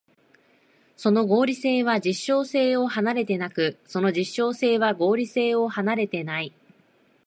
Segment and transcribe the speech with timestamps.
[0.97, 6.51] その合理性は実証性を離れてなく、その実証性は合理性を離れてない。